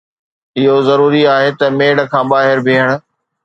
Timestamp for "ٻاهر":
2.31-2.57